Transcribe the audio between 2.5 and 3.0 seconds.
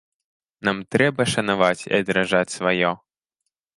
сваё.